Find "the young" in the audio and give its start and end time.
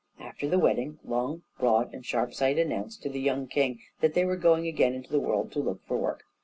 3.11-3.45